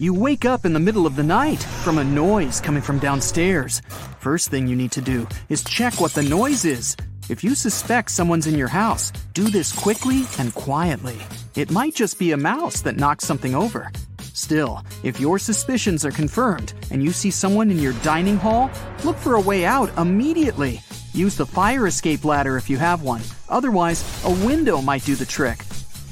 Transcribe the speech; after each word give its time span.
You 0.00 0.14
wake 0.14 0.46
up 0.46 0.64
in 0.64 0.72
the 0.72 0.80
middle 0.80 1.06
of 1.06 1.14
the 1.14 1.22
night 1.22 1.62
from 1.84 1.98
a 1.98 2.04
noise 2.04 2.58
coming 2.58 2.80
from 2.80 2.98
downstairs. 3.00 3.82
First 4.18 4.48
thing 4.48 4.66
you 4.66 4.74
need 4.74 4.92
to 4.92 5.02
do 5.02 5.28
is 5.50 5.62
check 5.62 6.00
what 6.00 6.14
the 6.14 6.22
noise 6.22 6.64
is. 6.64 6.96
If 7.28 7.44
you 7.44 7.54
suspect 7.54 8.10
someone's 8.10 8.46
in 8.46 8.56
your 8.56 8.66
house, 8.66 9.10
do 9.34 9.50
this 9.50 9.78
quickly 9.78 10.22
and 10.38 10.54
quietly. 10.54 11.18
It 11.54 11.70
might 11.70 11.94
just 11.94 12.18
be 12.18 12.32
a 12.32 12.38
mouse 12.38 12.80
that 12.80 12.96
knocks 12.96 13.26
something 13.26 13.54
over. 13.54 13.92
Still, 14.32 14.82
if 15.02 15.20
your 15.20 15.38
suspicions 15.38 16.02
are 16.06 16.10
confirmed 16.10 16.72
and 16.90 17.04
you 17.04 17.12
see 17.12 17.30
someone 17.30 17.70
in 17.70 17.78
your 17.78 17.92
dining 18.02 18.38
hall, 18.38 18.70
look 19.04 19.18
for 19.18 19.34
a 19.34 19.40
way 19.40 19.66
out 19.66 19.94
immediately. 19.98 20.80
Use 21.12 21.36
the 21.36 21.44
fire 21.44 21.86
escape 21.86 22.24
ladder 22.24 22.56
if 22.56 22.70
you 22.70 22.78
have 22.78 23.02
one. 23.02 23.20
Otherwise, 23.50 24.02
a 24.24 24.30
window 24.46 24.80
might 24.80 25.04
do 25.04 25.14
the 25.14 25.26
trick. 25.26 25.62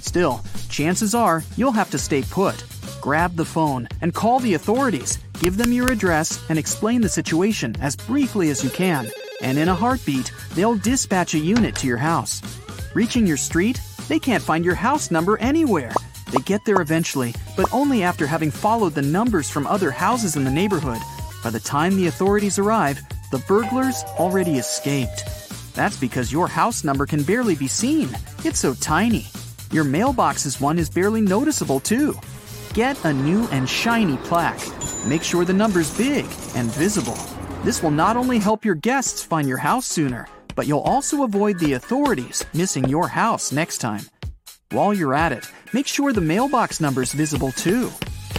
Still, 0.03 0.43
chances 0.69 1.15
are 1.15 1.43
you'll 1.57 1.73
have 1.73 1.89
to 1.89 1.99
stay 1.99 2.21
put. 2.21 2.63
Grab 3.01 3.37
the 3.37 3.45
phone 3.45 3.89
and 4.01 4.15
call 4.15 4.41
the 4.41 4.55
authorities. 4.55 5.19
Give 5.41 5.57
them 5.57 5.73
your 5.73 5.91
address 5.91 6.45
and 6.49 6.59
explain 6.59 7.01
the 7.01 7.09
situation 7.09 7.77
as 7.81 7.97
briefly 7.97 8.51
as 8.51 8.65
you 8.65 8.71
can. 8.71 9.11
And 9.41 9.57
in 9.57 9.69
a 9.69 9.75
heartbeat, 9.75 10.33
they'll 10.55 10.77
dispatch 10.77 11.35
a 11.35 11.39
unit 11.39 11.77
to 11.77 11.87
your 11.87 11.97
house. 11.97 12.43
Reaching 12.95 13.27
your 13.27 13.37
street, 13.37 13.81
they 14.09 14.19
can't 14.19 14.43
find 14.43 14.65
your 14.65 14.75
house 14.75 15.11
number 15.11 15.39
anywhere. 15.39 15.93
They 16.33 16.41
get 16.41 16.65
there 16.65 16.81
eventually, 16.81 17.35
but 17.57 17.73
only 17.73 18.03
after 18.03 18.27
having 18.27 18.51
followed 18.51 18.95
the 18.95 19.03
numbers 19.03 19.49
from 19.49 19.67
other 19.67 19.91
houses 19.91 20.37
in 20.37 20.45
the 20.45 20.51
neighborhood. 20.51 20.99
By 21.45 21.51
the 21.51 21.61
time 21.61 21.97
the 21.97 22.09
authorities 22.09 22.59
arrive, 22.59 23.01
the 23.31 23.39
burglars 23.47 24.03
already 24.19 24.59
escaped. 24.59 25.25
That's 25.75 25.99
because 25.99 26.33
your 26.33 26.49
house 26.49 26.83
number 26.83 27.07
can 27.07 27.23
barely 27.23 27.55
be 27.55 27.69
seen. 27.69 28.11
It's 28.45 28.59
so 28.59 28.75
tiny. 28.75 29.27
Your 29.71 29.85
mailbox's 29.85 30.61
one 30.61 30.79
is 30.79 30.91
barely 30.91 31.21
noticeable, 31.21 31.79
too. 31.79 32.19
Get 32.79 33.05
a 33.05 33.13
new 33.13 33.49
and 33.49 33.69
shiny 33.69 34.19
plaque. 34.19 34.65
Make 35.05 35.25
sure 35.25 35.45
the 35.45 35.53
number's 35.53 35.91
big 35.99 36.27
and 36.55 36.71
visible. 36.71 37.19
This 37.65 37.83
will 37.83 37.91
not 37.91 38.17
only 38.17 38.39
help 38.39 38.65
your 38.65 38.77
guests 38.77 39.21
find 39.21 39.49
your 39.49 39.59
house 39.59 39.85
sooner, 39.85 40.29
but 40.55 40.69
you'll 40.69 40.87
also 40.95 41.25
avoid 41.25 41.59
the 41.59 41.73
authorities 41.73 42.45
missing 42.55 42.89
your 42.89 43.09
house 43.09 43.51
next 43.51 43.79
time. 43.79 44.03
While 44.71 44.95
you're 44.95 45.17
at 45.17 45.33
it, 45.33 45.51
make 45.73 45.89
sure 45.89 46.13
the 46.13 46.21
mailbox 46.21 46.81
number's 46.81 47.13
visible 47.13 47.51
too. 47.51 47.91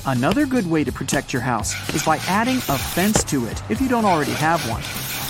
Another 0.05 0.45
good 0.45 0.66
way 0.66 0.85
to 0.85 0.91
protect 0.94 1.33
your 1.33 1.41
house 1.41 1.73
is 1.94 2.06
by 2.06 2.16
adding 2.30 2.59
a 2.69 2.78
fence 2.78 3.25
to 3.25 3.45
it 3.45 3.61
if 3.69 3.81
you 3.81 3.89
don't 3.89 4.06
already 4.06 4.35
have 4.35 4.61
one. 4.69 4.83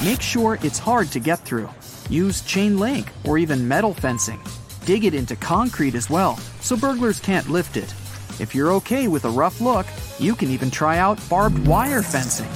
Make 0.08 0.22
sure 0.22 0.60
it's 0.62 0.78
hard 0.78 1.08
to 1.14 1.20
get 1.20 1.40
through. 1.40 1.72
Use 2.12 2.44
chain 2.44 2.78
link 2.78 3.08
or 3.26 3.40
even 3.40 3.68
metal 3.68 3.96
fencing. 3.96 4.40
Dig 4.86 5.04
it 5.04 5.16
into 5.16 5.36
concrete 5.36 5.96
as 5.96 6.12
well, 6.12 6.38
so 6.62 6.78
burglars 6.78 7.20
can't 7.20 7.50
lift 7.50 7.76
it. 7.76 7.92
If 8.40 8.56
you're 8.56 8.72
okay 8.74 9.10
with 9.10 9.26
a 9.26 9.30
rough 9.30 9.60
look, 9.60 9.86
you 10.18 10.34
can 10.34 10.50
even 10.50 10.72
try 10.72 10.98
out 10.98 11.20
barbed 11.30 11.68
wire 11.68 12.02
fencing. 12.02 12.50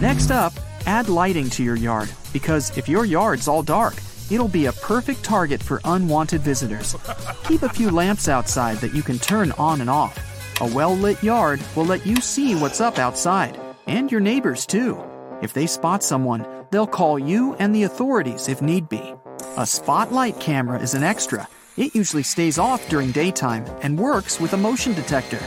Next 0.00 0.32
up, 0.32 0.52
add 0.84 1.08
lighting 1.08 1.48
to 1.50 1.62
your 1.62 1.76
yard, 1.76 2.10
because 2.32 2.76
if 2.76 2.88
your 2.88 3.04
yard's 3.04 3.46
all 3.46 3.62
dark, 3.62 3.94
it'll 4.30 4.48
be 4.48 4.66
a 4.66 4.72
perfect 4.72 5.22
target 5.22 5.62
for 5.62 5.80
unwanted 5.84 6.40
visitors. 6.40 6.96
Keep 7.44 7.62
a 7.62 7.68
few 7.68 7.90
lamps 7.90 8.28
outside 8.28 8.78
that 8.78 8.94
you 8.94 9.02
can 9.02 9.18
turn 9.18 9.52
on 9.52 9.80
and 9.80 9.88
off. 9.88 10.18
A 10.60 10.66
well 10.74 10.96
lit 10.96 11.22
yard 11.22 11.60
will 11.76 11.86
let 11.86 12.04
you 12.04 12.16
see 12.16 12.56
what's 12.56 12.80
up 12.80 12.98
outside, 12.98 13.58
and 13.86 14.10
your 14.10 14.20
neighbors 14.20 14.66
too. 14.66 15.00
If 15.40 15.52
they 15.52 15.68
spot 15.68 16.02
someone, 16.02 16.44
they'll 16.72 16.88
call 16.88 17.16
you 17.16 17.54
and 17.60 17.72
the 17.72 17.84
authorities 17.84 18.48
if 18.48 18.60
need 18.60 18.88
be. 18.88 19.14
A 19.56 19.64
spotlight 19.64 20.40
camera 20.40 20.80
is 20.80 20.94
an 20.94 21.04
extra. 21.04 21.48
It 21.78 21.94
usually 21.94 22.24
stays 22.24 22.58
off 22.58 22.88
during 22.88 23.12
daytime 23.12 23.64
and 23.82 23.96
works 23.96 24.40
with 24.40 24.52
a 24.52 24.56
motion 24.56 24.94
detector. 24.94 25.38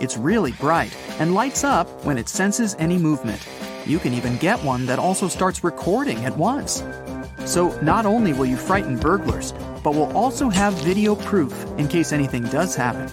It's 0.00 0.18
really 0.18 0.52
bright 0.52 0.94
and 1.18 1.32
lights 1.32 1.64
up 1.64 1.88
when 2.04 2.18
it 2.18 2.28
senses 2.28 2.76
any 2.78 2.98
movement. 2.98 3.40
You 3.86 3.98
can 3.98 4.12
even 4.12 4.36
get 4.36 4.62
one 4.62 4.84
that 4.84 4.98
also 4.98 5.28
starts 5.28 5.64
recording 5.64 6.26
at 6.26 6.36
once. 6.36 6.84
So, 7.46 7.70
not 7.80 8.04
only 8.04 8.34
will 8.34 8.44
you 8.44 8.58
frighten 8.58 8.98
burglars, 8.98 9.54
but 9.82 9.94
will 9.94 10.14
also 10.14 10.50
have 10.50 10.74
video 10.74 11.14
proof 11.14 11.54
in 11.78 11.88
case 11.88 12.12
anything 12.12 12.42
does 12.42 12.74
happen. 12.74 13.10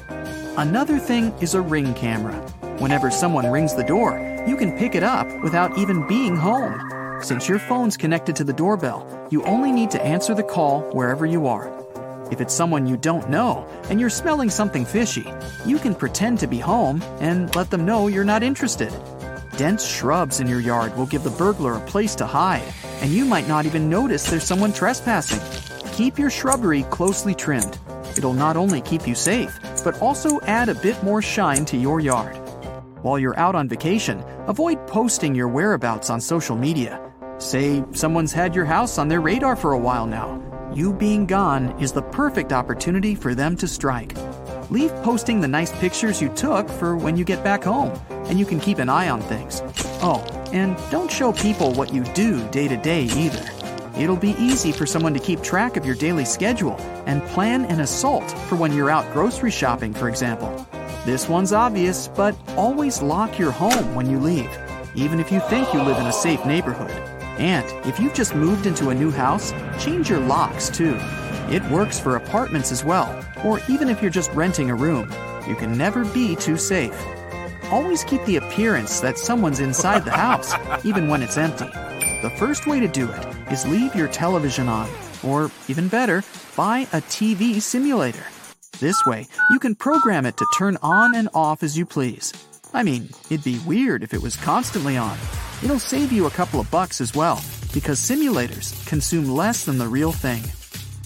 Another 0.57 0.99
thing 0.99 1.31
is 1.39 1.53
a 1.53 1.61
ring 1.61 1.93
camera. 1.93 2.35
Whenever 2.79 3.09
someone 3.09 3.49
rings 3.49 3.73
the 3.73 3.85
door, 3.85 4.19
you 4.45 4.57
can 4.57 4.77
pick 4.77 4.95
it 4.95 5.03
up 5.03 5.27
without 5.43 5.77
even 5.77 6.05
being 6.09 6.35
home. 6.35 7.21
Since 7.21 7.47
your 7.47 7.59
phone's 7.59 7.95
connected 7.95 8.35
to 8.35 8.43
the 8.43 8.51
doorbell, 8.51 9.07
you 9.31 9.45
only 9.45 9.71
need 9.71 9.91
to 9.91 10.03
answer 10.03 10.35
the 10.35 10.43
call 10.43 10.81
wherever 10.91 11.25
you 11.25 11.47
are. 11.47 11.84
If 12.31 12.41
it's 12.41 12.53
someone 12.53 12.87
you 12.87 12.97
don't 12.97 13.29
know 13.29 13.67
and 13.89 13.99
you're 13.99 14.09
smelling 14.09 14.49
something 14.49 14.85
fishy, 14.85 15.31
you 15.65 15.77
can 15.77 15.93
pretend 15.93 16.39
to 16.39 16.47
be 16.47 16.59
home 16.59 17.03
and 17.19 17.55
let 17.55 17.69
them 17.69 17.85
know 17.85 18.07
you're 18.07 18.23
not 18.23 18.43
interested. 18.43 18.91
Dense 19.57 19.85
shrubs 19.85 20.39
in 20.39 20.47
your 20.47 20.59
yard 20.59 20.95
will 20.97 21.05
give 21.05 21.23
the 21.23 21.29
burglar 21.29 21.75
a 21.75 21.81
place 21.81 22.15
to 22.15 22.25
hide, 22.25 22.63
and 23.01 23.11
you 23.11 23.25
might 23.25 23.47
not 23.47 23.65
even 23.65 23.89
notice 23.89 24.29
there's 24.29 24.43
someone 24.43 24.73
trespassing. 24.73 25.39
Keep 25.93 26.17
your 26.17 26.29
shrubbery 26.29 26.83
closely 26.83 27.35
trimmed. 27.35 27.77
It'll 28.17 28.33
not 28.33 28.57
only 28.57 28.81
keep 28.81 29.07
you 29.07 29.15
safe, 29.15 29.57
but 29.83 30.01
also 30.01 30.41
add 30.41 30.67
a 30.67 30.75
bit 30.75 31.01
more 31.03 31.21
shine 31.21 31.63
to 31.65 31.77
your 31.77 31.99
yard. 31.99 32.35
While 33.01 33.19
you're 33.19 33.39
out 33.39 33.53
on 33.55 33.69
vacation, 33.69 34.23
avoid 34.47 34.87
posting 34.87 35.35
your 35.35 35.47
whereabouts 35.47 36.09
on 36.09 36.19
social 36.19 36.55
media. 36.55 36.99
Say 37.37 37.83
someone's 37.91 38.33
had 38.33 38.55
your 38.55 38.65
house 38.65 38.97
on 38.97 39.09
their 39.09 39.21
radar 39.21 39.55
for 39.55 39.73
a 39.73 39.77
while 39.77 40.07
now. 40.07 40.41
You 40.75 40.91
being 40.91 41.25
gone 41.25 41.79
is 41.79 41.93
the 41.93 42.01
perfect 42.01 42.51
opportunity 42.51 43.15
for 43.15 43.33
them 43.33 43.55
to 43.57 43.65
strike. 43.65 44.13
Leave 44.69 44.93
posting 45.03 45.39
the 45.39 45.47
nice 45.47 45.71
pictures 45.71 46.21
you 46.21 46.27
took 46.27 46.67
for 46.67 46.97
when 46.97 47.15
you 47.15 47.23
get 47.23 47.45
back 47.45 47.63
home, 47.63 47.97
and 48.09 48.37
you 48.37 48.45
can 48.45 48.59
keep 48.59 48.79
an 48.79 48.89
eye 48.89 49.07
on 49.07 49.21
things. 49.21 49.61
Oh, 50.01 50.21
and 50.51 50.75
don't 50.91 51.09
show 51.09 51.31
people 51.31 51.73
what 51.75 51.93
you 51.93 52.03
do 52.13 52.45
day 52.49 52.67
to 52.67 52.75
day 52.75 53.03
either. 53.03 53.49
It'll 53.97 54.17
be 54.17 54.35
easy 54.37 54.73
for 54.73 54.85
someone 54.85 55.13
to 55.13 55.19
keep 55.21 55.41
track 55.41 55.77
of 55.77 55.85
your 55.85 55.95
daily 55.95 56.25
schedule 56.25 56.75
and 57.05 57.23
plan 57.27 57.63
an 57.63 57.79
assault 57.79 58.29
for 58.49 58.57
when 58.57 58.73
you're 58.73 58.89
out 58.89 59.09
grocery 59.13 59.51
shopping, 59.51 59.93
for 59.93 60.09
example. 60.09 60.67
This 61.05 61.29
one's 61.29 61.53
obvious, 61.53 62.09
but 62.09 62.35
always 62.57 63.01
lock 63.01 63.39
your 63.39 63.51
home 63.51 63.95
when 63.95 64.09
you 64.09 64.19
leave, 64.19 64.51
even 64.93 65.21
if 65.21 65.31
you 65.31 65.39
think 65.39 65.73
you 65.73 65.81
live 65.81 65.99
in 65.99 66.07
a 66.07 66.11
safe 66.11 66.45
neighborhood. 66.45 67.14
And 67.37 67.65
if 67.85 67.99
you've 67.99 68.13
just 68.13 68.35
moved 68.35 68.65
into 68.65 68.89
a 68.89 68.95
new 68.95 69.11
house, 69.11 69.51
change 69.79 70.09
your 70.09 70.19
locks 70.19 70.69
too. 70.69 70.97
It 71.49 71.63
works 71.69 71.99
for 71.99 72.15
apartments 72.15 72.71
as 72.71 72.83
well, 72.83 73.23
or 73.43 73.59
even 73.69 73.89
if 73.89 74.01
you're 74.01 74.11
just 74.11 74.31
renting 74.31 74.69
a 74.69 74.75
room. 74.75 75.11
You 75.47 75.55
can 75.55 75.77
never 75.77 76.05
be 76.05 76.35
too 76.35 76.57
safe. 76.57 76.99
Always 77.71 78.03
keep 78.03 78.23
the 78.25 78.37
appearance 78.37 78.99
that 79.01 79.19
someone's 79.19 79.59
inside 79.59 80.05
the 80.05 80.11
house, 80.11 80.53
even 80.85 81.07
when 81.07 81.21
it's 81.21 81.37
empty. 81.37 81.65
The 82.21 82.33
first 82.37 82.65
way 82.67 82.79
to 82.79 82.87
do 82.87 83.09
it 83.11 83.51
is 83.51 83.67
leave 83.67 83.93
your 83.95 84.07
television 84.07 84.67
on, 84.69 84.89
or 85.23 85.51
even 85.67 85.87
better, 85.87 86.23
buy 86.55 86.81
a 86.93 87.01
TV 87.01 87.61
simulator. 87.61 88.23
This 88.79 89.05
way, 89.05 89.27
you 89.49 89.59
can 89.59 89.75
program 89.75 90.25
it 90.25 90.37
to 90.37 90.47
turn 90.57 90.77
on 90.81 91.15
and 91.15 91.29
off 91.33 91.63
as 91.63 91.77
you 91.77 91.85
please. 91.85 92.33
I 92.73 92.83
mean, 92.83 93.09
it'd 93.29 93.43
be 93.43 93.59
weird 93.59 94.03
if 94.03 94.13
it 94.13 94.21
was 94.21 94.35
constantly 94.35 94.97
on. 94.97 95.17
It'll 95.63 95.79
save 95.79 96.11
you 96.11 96.25
a 96.25 96.31
couple 96.31 96.59
of 96.59 96.69
bucks 96.69 97.01
as 97.01 97.15
well, 97.15 97.41
because 97.73 97.99
simulators 97.99 98.85
consume 98.87 99.29
less 99.29 99.65
than 99.65 99.77
the 99.77 99.87
real 99.87 100.11
thing. 100.11 100.43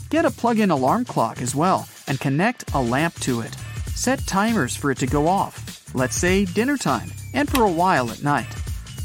Get 0.09 0.25
a 0.25 0.31
plug 0.31 0.59
in 0.59 0.71
alarm 0.71 1.05
clock 1.05 1.41
as 1.41 1.55
well 1.55 1.87
and 2.07 2.19
connect 2.19 2.73
a 2.73 2.81
lamp 2.81 3.13
to 3.21 3.41
it. 3.41 3.55
Set 3.95 4.25
timers 4.25 4.75
for 4.75 4.91
it 4.91 4.97
to 4.99 5.07
go 5.07 5.27
off, 5.27 5.93
let's 5.93 6.15
say 6.15 6.45
dinner 6.45 6.77
time, 6.77 7.11
and 7.33 7.49
for 7.49 7.63
a 7.63 7.71
while 7.71 8.09
at 8.11 8.23
night. 8.23 8.47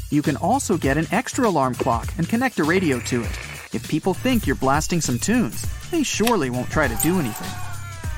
You 0.09 0.21
can 0.21 0.35
also 0.37 0.77
get 0.77 0.97
an 0.97 1.07
extra 1.11 1.47
alarm 1.47 1.75
clock 1.75 2.07
and 2.17 2.27
connect 2.27 2.59
a 2.59 2.63
radio 2.63 2.99
to 3.01 3.21
it. 3.21 3.39
If 3.73 3.87
people 3.87 4.13
think 4.13 4.47
you're 4.47 4.55
blasting 4.55 5.01
some 5.01 5.19
tunes, 5.19 5.65
they 5.91 6.03
surely 6.03 6.49
won't 6.49 6.69
try 6.69 6.87
to 6.87 7.03
do 7.03 7.19
anything. 7.19 7.51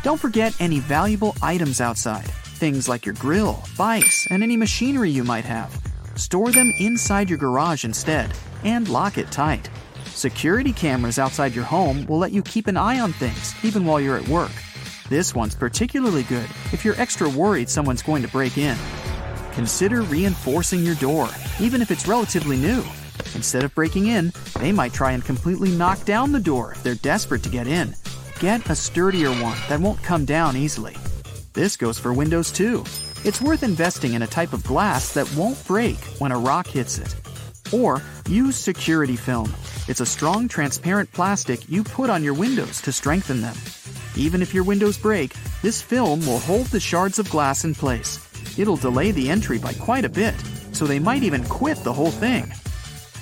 Don't 0.03 0.19
forget 0.19 0.55
any 0.61 0.79
valuable 0.79 1.35
items 1.41 1.81
outside, 1.81 2.29
things 2.59 2.87
like 2.87 3.05
your 3.05 3.15
grill, 3.15 3.63
bikes, 3.77 4.27
and 4.27 4.43
any 4.43 4.55
machinery 4.55 5.09
you 5.09 5.23
might 5.23 5.45
have. 5.45 5.77
Store 6.17 6.51
them 6.51 6.73
inside 6.79 7.29
your 7.29 7.37
garage 7.37 7.85
instead 7.85 8.33
and 8.63 8.89
lock 8.89 9.19
it 9.19 9.31
tight. 9.31 9.69
Security 10.07 10.73
cameras 10.73 11.19
outside 11.19 11.53
your 11.53 11.63
home 11.63 12.07
will 12.07 12.17
let 12.17 12.31
you 12.31 12.41
keep 12.41 12.65
an 12.65 12.75
eye 12.75 12.99
on 12.99 13.13
things 13.13 13.53
even 13.63 13.85
while 13.85 14.01
you're 14.01 14.17
at 14.17 14.27
work. 14.27 14.51
This 15.09 15.35
one's 15.35 15.53
particularly 15.53 16.23
good 16.23 16.49
if 16.73 16.83
you're 16.83 16.99
extra 16.99 17.29
worried 17.29 17.69
someone's 17.69 18.01
going 18.01 18.23
to 18.23 18.27
break 18.29 18.57
in. 18.57 18.75
Consider 19.51 20.01
reinforcing 20.01 20.83
your 20.83 20.95
door, 20.95 21.29
even 21.59 21.83
if 21.83 21.91
it's 21.91 22.07
relatively 22.07 22.57
new. 22.57 22.83
Instead 23.35 23.63
of 23.63 23.75
breaking 23.75 24.07
in, 24.07 24.33
they 24.59 24.71
might 24.71 24.93
try 24.93 25.11
and 25.11 25.23
completely 25.23 25.69
knock 25.69 26.03
down 26.03 26.31
the 26.31 26.39
door 26.39 26.71
if 26.71 26.81
they're 26.81 26.95
desperate 26.95 27.43
to 27.43 27.49
get 27.49 27.67
in. 27.67 27.93
Get 28.39 28.67
a 28.71 28.75
sturdier 28.75 29.29
one 29.29 29.57
that 29.69 29.79
won't 29.79 30.01
come 30.01 30.25
down 30.25 30.57
easily. 30.57 30.95
This 31.53 31.77
goes 31.77 31.99
for 31.99 32.11
windows 32.11 32.51
too. 32.51 32.83
It's 33.27 33.41
worth 33.41 33.63
investing 33.63 34.13
in 34.13 34.21
a 34.21 34.27
type 34.27 34.53
of 34.53 34.63
glass 34.63 35.13
that 35.15 35.29
won't 35.35 35.61
break 35.67 35.97
when 36.19 36.31
a 36.31 36.39
rock 36.39 36.65
hits 36.65 36.97
it. 36.97 37.13
Or 37.73 38.01
use 38.29 38.55
security 38.55 39.17
film. 39.17 39.53
It's 39.89 39.99
a 39.99 40.05
strong, 40.05 40.47
transparent 40.47 41.11
plastic 41.11 41.69
you 41.69 41.83
put 41.83 42.09
on 42.09 42.23
your 42.23 42.33
windows 42.33 42.81
to 42.83 42.93
strengthen 42.93 43.41
them. 43.41 43.57
Even 44.15 44.41
if 44.41 44.53
your 44.53 44.63
windows 44.63 44.97
break, 44.97 45.33
this 45.61 45.81
film 45.81 46.25
will 46.25 46.39
hold 46.39 46.67
the 46.67 46.79
shards 46.79 47.19
of 47.19 47.29
glass 47.29 47.65
in 47.65 47.75
place. 47.75 48.17
It'll 48.57 48.77
delay 48.77 49.11
the 49.11 49.29
entry 49.29 49.57
by 49.57 49.73
quite 49.73 50.05
a 50.05 50.09
bit, 50.23 50.35
so 50.71 50.85
they 50.85 50.97
might 50.97 51.23
even 51.23 51.43
quit 51.43 51.83
the 51.83 51.91
whole 51.91 52.11
thing. 52.11 52.49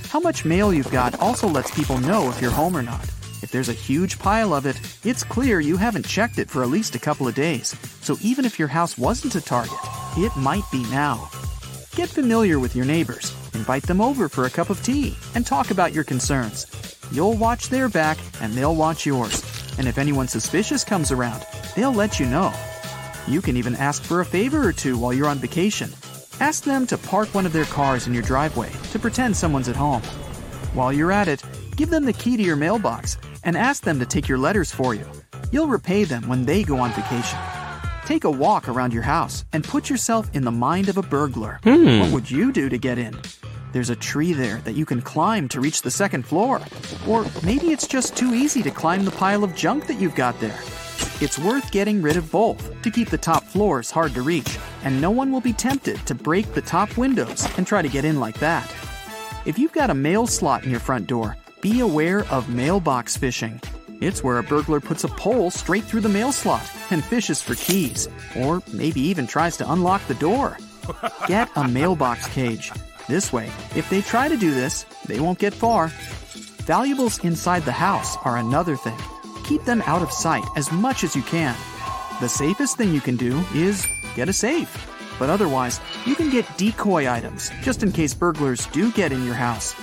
How 0.09 0.19
much 0.19 0.45
mail 0.45 0.71
you've 0.71 0.91
got 0.91 1.19
also 1.19 1.47
lets 1.47 1.73
people 1.73 1.97
know 1.97 2.29
if 2.29 2.39
you're 2.39 2.51
home 2.51 2.77
or 2.77 2.83
not. 2.83 3.09
If 3.41 3.51
there's 3.51 3.69
a 3.69 3.73
huge 3.73 4.17
pile 4.17 4.53
of 4.53 4.65
it, 4.65 4.79
it's 5.03 5.23
clear 5.23 5.59
you 5.59 5.77
haven't 5.77 6.07
checked 6.07 6.39
it 6.39 6.49
for 6.49 6.63
at 6.63 6.69
least 6.69 6.95
a 6.95 6.99
couple 6.99 7.27
of 7.27 7.35
days. 7.35 7.75
So 8.01 8.17
even 8.21 8.45
if 8.45 8.57
your 8.57 8.67
house 8.67 8.97
wasn't 8.97 9.35
a 9.35 9.41
target, 9.41 9.77
it 10.17 10.35
might 10.35 10.63
be 10.71 10.83
now. 10.89 11.29
Get 11.95 12.09
familiar 12.09 12.59
with 12.59 12.75
your 12.75 12.85
neighbors, 12.85 13.33
invite 13.53 13.83
them 13.83 14.01
over 14.01 14.27
for 14.29 14.45
a 14.45 14.49
cup 14.49 14.69
of 14.69 14.83
tea, 14.83 15.15
and 15.33 15.45
talk 15.45 15.71
about 15.71 15.93
your 15.93 16.03
concerns. 16.03 16.67
You'll 17.11 17.37
watch 17.37 17.69
their 17.69 17.89
back 17.89 18.17
and 18.41 18.53
they'll 18.53 18.75
watch 18.75 19.05
yours. 19.05 19.43
And 19.77 19.87
if 19.87 19.97
anyone 19.97 20.27
suspicious 20.27 20.83
comes 20.83 21.11
around, 21.11 21.45
they'll 21.75 21.93
let 21.93 22.19
you 22.19 22.25
know. 22.25 22.53
You 23.27 23.41
can 23.41 23.57
even 23.57 23.75
ask 23.75 24.03
for 24.03 24.21
a 24.21 24.25
favor 24.25 24.67
or 24.67 24.71
two 24.71 24.97
while 24.97 25.13
you're 25.13 25.27
on 25.27 25.39
vacation. 25.39 25.91
Ask 26.39 26.63
them 26.63 26.85
to 26.87 26.97
park 26.97 27.33
one 27.33 27.45
of 27.45 27.53
their 27.53 27.65
cars 27.65 28.07
in 28.07 28.13
your 28.13 28.23
driveway 28.23 28.71
to 28.91 28.99
pretend 28.99 29.35
someone's 29.35 29.69
at 29.69 29.75
home. 29.75 30.01
While 30.73 30.91
you're 30.91 31.11
at 31.11 31.27
it, 31.27 31.41
give 31.75 31.89
them 31.89 32.05
the 32.05 32.13
key 32.13 32.37
to 32.37 32.43
your 32.43 32.57
mailbox 32.57 33.17
and 33.43 33.55
ask 33.55 33.83
them 33.83 33.99
to 33.99 34.05
take 34.05 34.27
your 34.27 34.37
letters 34.37 34.71
for 34.71 34.93
you. 34.93 35.05
You'll 35.51 35.67
repay 35.67 36.03
them 36.03 36.27
when 36.27 36.45
they 36.45 36.63
go 36.63 36.77
on 36.77 36.91
vacation. 36.91 37.39
Take 38.05 38.23
a 38.23 38.29
walk 38.29 38.69
around 38.69 38.93
your 38.93 39.01
house 39.01 39.45
and 39.51 39.63
put 39.63 39.89
yourself 39.89 40.29
in 40.35 40.43
the 40.43 40.51
mind 40.51 40.89
of 40.89 40.97
a 40.97 41.01
burglar. 41.01 41.59
Hmm. 41.63 42.01
What 42.01 42.11
would 42.11 42.31
you 42.31 42.51
do 42.51 42.69
to 42.69 42.77
get 42.77 42.99
in? 42.99 43.19
There's 43.71 43.89
a 43.89 43.95
tree 43.95 44.31
there 44.31 44.57
that 44.59 44.75
you 44.75 44.85
can 44.85 45.01
climb 45.01 45.49
to 45.49 45.59
reach 45.59 45.81
the 45.81 45.89
second 45.89 46.23
floor. 46.23 46.61
Or 47.07 47.25
maybe 47.43 47.71
it's 47.71 47.87
just 47.87 48.15
too 48.15 48.35
easy 48.35 48.61
to 48.61 48.69
climb 48.69 49.05
the 49.05 49.11
pile 49.11 49.43
of 49.43 49.55
junk 49.55 49.87
that 49.87 49.99
you've 49.99 50.13
got 50.13 50.39
there. 50.39 50.59
It's 51.19 51.39
worth 51.39 51.71
getting 51.71 51.99
rid 51.99 52.15
of 52.15 52.31
both 52.31 52.79
to 52.83 52.91
keep 52.91 53.09
the 53.09 53.17
top 53.17 53.43
floors 53.43 53.89
hard 53.89 54.13
to 54.13 54.21
reach, 54.21 54.59
and 54.83 55.01
no 55.01 55.09
one 55.09 55.31
will 55.31 55.41
be 55.41 55.53
tempted 55.53 56.05
to 56.05 56.13
break 56.13 56.53
the 56.53 56.61
top 56.61 56.95
windows 56.97 57.47
and 57.57 57.65
try 57.65 57.81
to 57.81 57.89
get 57.89 58.05
in 58.05 58.19
like 58.19 58.39
that. 58.39 58.71
If 59.45 59.57
you've 59.57 59.73
got 59.73 59.89
a 59.89 59.95
mail 59.95 60.27
slot 60.27 60.63
in 60.63 60.69
your 60.69 60.79
front 60.79 61.07
door, 61.07 61.37
be 61.59 61.79
aware 61.79 62.23
of 62.25 62.49
mailbox 62.49 63.17
fishing. 63.17 63.59
It's 64.05 64.23
where 64.23 64.37
a 64.37 64.43
burglar 64.43 64.79
puts 64.79 65.03
a 65.03 65.07
pole 65.07 65.49
straight 65.49 65.83
through 65.83 66.01
the 66.01 66.09
mail 66.09 66.31
slot 66.31 66.61
and 66.91 67.03
fishes 67.03 67.41
for 67.41 67.55
keys, 67.55 68.07
or 68.37 68.61
maybe 68.71 69.01
even 69.01 69.25
tries 69.25 69.57
to 69.57 69.71
unlock 69.71 70.05
the 70.05 70.13
door. 70.13 70.59
Get 71.27 71.49
a 71.55 71.67
mailbox 71.67 72.27
cage. 72.27 72.71
This 73.07 73.33
way, 73.33 73.47
if 73.75 73.89
they 73.89 74.01
try 74.01 74.29
to 74.29 74.37
do 74.37 74.53
this, 74.53 74.85
they 75.07 75.19
won't 75.19 75.39
get 75.39 75.55
far. 75.55 75.87
Valuables 76.67 77.17
inside 77.23 77.63
the 77.63 77.71
house 77.71 78.15
are 78.23 78.37
another 78.37 78.77
thing. 78.77 78.97
Keep 79.43 79.65
them 79.65 79.81
out 79.87 80.03
of 80.03 80.11
sight 80.11 80.45
as 80.55 80.71
much 80.71 81.03
as 81.03 81.15
you 81.15 81.23
can. 81.23 81.55
The 82.21 82.29
safest 82.29 82.77
thing 82.77 82.93
you 82.93 83.01
can 83.01 83.15
do 83.15 83.43
is 83.55 83.87
get 84.15 84.29
a 84.29 84.33
safe. 84.33 84.69
But 85.17 85.31
otherwise, 85.31 85.79
you 86.05 86.13
can 86.13 86.29
get 86.29 86.45
decoy 86.59 87.09
items 87.09 87.49
just 87.63 87.81
in 87.81 87.91
case 87.91 88.13
burglars 88.13 88.67
do 88.67 88.91
get 88.91 89.11
in 89.11 89.25
your 89.25 89.33
house. 89.33 89.73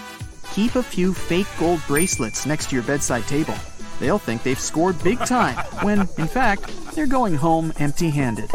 Keep 0.55 0.77
a 0.77 0.83
few 0.83 1.13
fake 1.13 1.49
gold 1.59 1.81
bracelets 1.89 2.47
next 2.47 2.71
to 2.71 2.77
your 2.77 2.85
bedside 2.85 3.27
table. 3.27 3.57
They'll 4.03 4.19
think 4.19 4.43
they've 4.43 4.59
scored 4.59 5.01
big 5.05 5.21
time 5.21 5.55
when, 5.85 6.01
in 6.01 6.27
fact, 6.27 6.69
they're 6.97 7.07
going 7.07 7.37
home 7.37 7.73
empty 7.79 8.11
handed. 8.11 8.51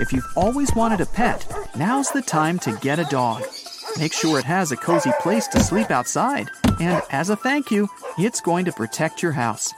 If 0.00 0.12
you've 0.12 0.28
always 0.36 0.74
wanted 0.74 1.00
a 1.00 1.06
pet, 1.06 1.50
now's 1.78 2.10
the 2.10 2.20
time 2.20 2.58
to 2.58 2.78
get 2.82 2.98
a 2.98 3.04
dog. 3.04 3.42
Make 3.98 4.12
sure 4.12 4.38
it 4.38 4.44
has 4.44 4.72
a 4.72 4.76
cozy 4.76 5.12
place 5.20 5.48
to 5.48 5.60
sleep 5.60 5.90
outside, 5.90 6.50
and 6.78 7.02
as 7.10 7.30
a 7.30 7.36
thank 7.36 7.70
you, 7.70 7.88
it's 8.18 8.42
going 8.42 8.66
to 8.66 8.72
protect 8.72 9.22
your 9.22 9.32
house. 9.32 9.72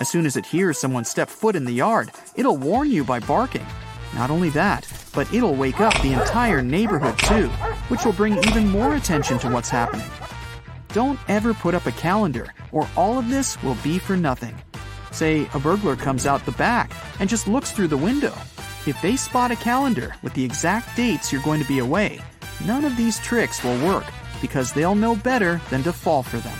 As 0.00 0.08
soon 0.08 0.24
as 0.24 0.38
it 0.38 0.46
hears 0.46 0.78
someone 0.78 1.04
step 1.04 1.28
foot 1.28 1.54
in 1.54 1.66
the 1.66 1.72
yard, 1.72 2.10
it'll 2.34 2.56
warn 2.56 2.90
you 2.90 3.04
by 3.04 3.20
barking. 3.20 3.66
Not 4.14 4.30
only 4.30 4.48
that, 4.50 4.90
but 5.12 5.30
it'll 5.30 5.56
wake 5.56 5.80
up 5.80 5.92
the 6.00 6.14
entire 6.14 6.62
neighborhood 6.62 7.18
too, 7.18 7.48
which 7.88 8.02
will 8.06 8.14
bring 8.14 8.38
even 8.44 8.66
more 8.66 8.94
attention 8.94 9.38
to 9.40 9.50
what's 9.50 9.68
happening. 9.68 10.08
Don't 10.92 11.18
ever 11.28 11.52
put 11.52 11.74
up 11.74 11.86
a 11.86 11.92
calendar, 11.92 12.54
or 12.72 12.88
all 12.96 13.18
of 13.18 13.28
this 13.28 13.62
will 13.62 13.76
be 13.76 13.98
for 13.98 14.16
nothing. 14.16 14.56
Say 15.10 15.48
a 15.52 15.58
burglar 15.58 15.96
comes 15.96 16.26
out 16.26 16.44
the 16.46 16.52
back 16.52 16.92
and 17.20 17.28
just 17.28 17.46
looks 17.46 17.72
through 17.72 17.88
the 17.88 17.96
window. 17.96 18.32
If 18.86 19.00
they 19.02 19.16
spot 19.16 19.50
a 19.50 19.56
calendar 19.56 20.14
with 20.22 20.32
the 20.32 20.44
exact 20.44 20.96
dates 20.96 21.30
you're 21.30 21.42
going 21.42 21.60
to 21.60 21.68
be 21.68 21.80
away, 21.80 22.20
none 22.64 22.86
of 22.86 22.96
these 22.96 23.18
tricks 23.18 23.62
will 23.62 23.84
work 23.84 24.06
because 24.40 24.72
they'll 24.72 24.94
know 24.94 25.14
better 25.14 25.60
than 25.68 25.82
to 25.82 25.92
fall 25.92 26.22
for 26.22 26.38
them. 26.38 26.58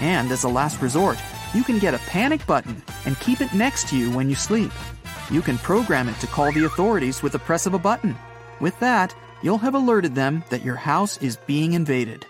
And 0.00 0.30
as 0.30 0.44
a 0.44 0.48
last 0.48 0.80
resort, 0.80 1.18
you 1.52 1.64
can 1.64 1.78
get 1.78 1.94
a 1.94 1.98
panic 2.10 2.46
button 2.46 2.80
and 3.04 3.18
keep 3.18 3.40
it 3.40 3.52
next 3.52 3.88
to 3.88 3.96
you 3.96 4.12
when 4.12 4.28
you 4.28 4.36
sleep. 4.36 4.70
You 5.30 5.42
can 5.42 5.58
program 5.58 6.08
it 6.08 6.20
to 6.20 6.28
call 6.28 6.52
the 6.52 6.66
authorities 6.66 7.22
with 7.22 7.32
the 7.32 7.40
press 7.40 7.66
of 7.66 7.74
a 7.74 7.80
button. 7.80 8.14
With 8.60 8.78
that, 8.78 9.12
you'll 9.42 9.58
have 9.58 9.74
alerted 9.74 10.14
them 10.14 10.44
that 10.50 10.64
your 10.64 10.76
house 10.76 11.16
is 11.18 11.36
being 11.36 11.72
invaded. 11.72 12.26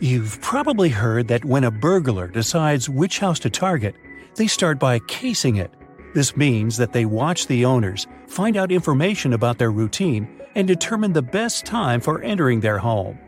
You've 0.00 0.40
probably 0.40 0.88
heard 0.88 1.28
that 1.28 1.44
when 1.44 1.62
a 1.62 1.70
burglar 1.70 2.26
decides 2.26 2.88
which 2.88 3.20
house 3.20 3.38
to 3.40 3.50
target, 3.50 3.94
they 4.34 4.48
start 4.48 4.80
by 4.80 4.98
casing 4.98 5.56
it. 5.56 5.72
This 6.14 6.36
means 6.36 6.76
that 6.78 6.92
they 6.92 7.04
watch 7.04 7.46
the 7.46 7.64
owners, 7.64 8.08
find 8.26 8.56
out 8.56 8.72
information 8.72 9.32
about 9.32 9.58
their 9.58 9.70
routine, 9.70 10.28
and 10.56 10.66
determine 10.66 11.12
the 11.12 11.22
best 11.22 11.64
time 11.64 12.00
for 12.00 12.20
entering 12.22 12.58
their 12.58 12.78
home. 12.78 13.18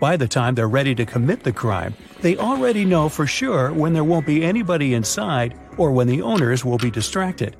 By 0.00 0.16
the 0.16 0.26
time 0.26 0.56
they're 0.56 0.68
ready 0.68 0.96
to 0.96 1.06
commit 1.06 1.44
the 1.44 1.52
crime, 1.52 1.94
they 2.22 2.36
already 2.36 2.84
know 2.84 3.08
for 3.08 3.26
sure 3.26 3.72
when 3.72 3.92
there 3.92 4.04
won't 4.04 4.26
be 4.26 4.44
anybody 4.44 4.94
inside 4.94 5.56
or 5.76 5.92
when 5.92 6.08
the 6.08 6.22
owners 6.22 6.64
will 6.64 6.78
be 6.78 6.90
distracted. 6.90 7.54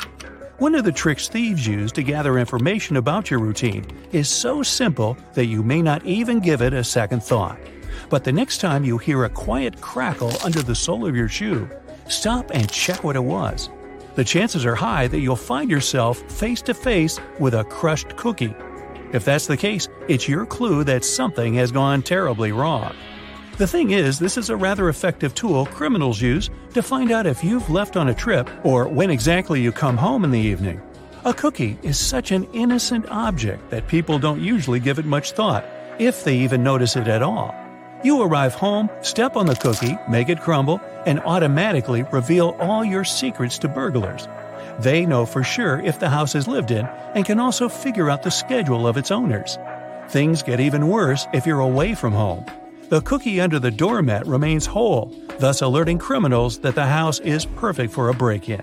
One 0.59 0.75
of 0.75 0.85
the 0.85 0.93
tricks 0.93 1.29
thieves 1.29 1.67
use 1.67 1.93
to 1.93 2.03
gather 2.03 2.39
information 2.39 2.97
about 2.97 3.31
your 3.31 3.41
routine 3.41 3.85
is 4.13 4.27
so 4.31 4.63
simple 4.63 5.19
that 5.35 5.45
you 5.47 5.63
may 5.63 5.83
not 5.83 6.03
even 6.07 6.41
give 6.41 6.63
it 6.63 6.73
a 6.73 6.83
second 6.83 7.23
thought. 7.23 7.59
But 8.09 8.25
the 8.25 8.33
next 8.33 8.63
time 8.63 8.83
you 8.83 8.97
hear 8.97 9.25
a 9.25 9.29
quiet 9.29 9.79
crackle 9.83 10.33
under 10.43 10.63
the 10.63 10.75
sole 10.75 11.07
of 11.07 11.15
your 11.15 11.29
shoe, 11.29 11.69
stop 12.09 12.53
and 12.55 12.71
check 12.71 13.05
what 13.05 13.17
it 13.17 13.23
was. 13.23 13.69
The 14.15 14.25
chances 14.25 14.65
are 14.65 14.75
high 14.75 15.09
that 15.09 15.21
you'll 15.21 15.37
find 15.37 15.71
yourself 15.71 16.21
face 16.33 16.63
to 16.63 16.73
face 16.73 17.21
with 17.39 17.53
a 17.53 17.65
crushed 17.65 18.17
cookie. 18.17 18.55
If 19.13 19.27
that's 19.27 19.47
the 19.47 19.59
case, 19.59 19.89
it's 20.09 20.27
your 20.27 20.47
clue 20.47 20.85
that 20.85 21.05
something 21.05 21.53
has 21.53 21.71
gone 21.71 22.01
terribly 22.01 22.53
wrong. 22.53 22.95
The 23.59 23.67
thing 23.67 23.93
is, 23.93 24.19
this 24.19 24.37
is 24.37 24.51
a 24.51 24.57
rather 24.57 24.91
effective 24.91 25.35
tool 25.35 25.65
criminals 25.65 26.21
use 26.21 26.51
to 26.75 26.83
find 26.83 27.11
out 27.11 27.27
if 27.27 27.43
you've 27.43 27.71
left 27.71 27.97
on 27.97 28.11
a 28.11 28.15
trip 28.15 28.51
or 28.65 28.87
when 28.87 29.09
exactly 29.09 29.63
you 29.63 29.73
come 29.73 29.97
home 29.97 30.25
in 30.25 30.31
the 30.31 30.39
evening. 30.39 30.83
A 31.25 31.33
cookie 31.33 31.79
is 31.83 31.99
such 31.99 32.33
an 32.33 32.45
innocent 32.53 33.09
object 33.09 33.71
that 33.71 33.89
people 33.89 34.19
don't 34.19 34.43
usually 34.43 34.79
give 34.79 34.99
it 34.99 35.07
much 35.07 35.33
thought, 35.33 35.65
if 35.99 36.23
they 36.23 36.37
even 36.37 36.63
notice 36.63 36.97
it 36.97 37.09
at 37.09 37.23
all. 37.23 37.55
You 38.05 38.21
arrive 38.21 38.53
home, 38.53 38.91
step 39.01 39.37
on 39.37 39.47
the 39.47 39.57
cookie, 39.57 39.97
make 40.07 40.29
it 40.29 40.43
crumble, 40.43 40.79
and 41.07 41.21
automatically 41.21 42.03
reveal 42.13 42.55
all 42.61 42.85
your 42.85 43.05
secrets 43.05 43.57
to 43.61 43.69
burglars. 43.69 44.29
They 44.81 45.07
know 45.07 45.25
for 45.25 45.43
sure 45.43 45.81
if 45.81 45.99
the 45.99 46.11
house 46.11 46.35
is 46.35 46.47
lived 46.47 46.73
in 46.73 46.85
and 47.15 47.25
can 47.25 47.41
also 47.41 47.71
figure 47.71 48.11
out 48.11 48.23
the 48.23 48.31
schedule 48.31 48.87
of 48.87 48.99
its 48.99 49.11
owners. 49.11 49.57
Things 50.11 50.43
get 50.43 50.61
even 50.61 50.89
worse 50.89 51.27
if 51.33 51.47
you're 51.47 51.61
away 51.61 51.95
from 51.95 52.13
home. 52.13 52.45
The 52.89 53.01
cookie 53.01 53.41
under 53.41 53.59
the 53.59 53.73
doormat 53.73 54.29
remains 54.29 54.65
whole, 54.65 55.13
thus 55.41 55.61
alerting 55.61 55.99
criminals 55.99 56.61
that 56.61 56.77
the 56.77 56.87
house 56.87 57.19
is 57.19 57.45
perfect 57.45 57.93
for 57.93 58.11
a 58.11 58.15
break 58.15 58.49
in. 58.49 58.63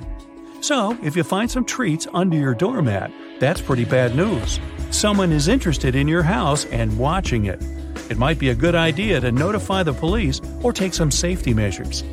So, 0.61 0.97
if 1.03 1.17
you 1.17 1.23
find 1.23 1.51
some 1.51 1.65
treats 1.65 2.07
under 2.13 2.37
your 2.37 2.53
doormat, 2.53 3.11
that's 3.41 3.59
pretty 3.59 3.83
bad 3.83 4.15
news. 4.15 4.61
Someone 4.91 5.33
is 5.33 5.49
interested 5.49 5.93
in 5.93 6.07
your 6.07 6.23
house 6.23 6.63
and 6.67 6.97
watching 6.97 7.47
it. 7.47 7.61
It 8.09 8.17
might 8.17 8.39
be 8.39 8.47
a 8.47 8.55
good 8.55 8.75
idea 8.75 9.19
to 9.19 9.29
notify 9.29 9.83
the 9.83 9.91
police 9.91 10.39
or 10.61 10.71
take 10.71 10.93
some 10.93 11.11
safety 11.11 11.53
measures. 11.53 12.05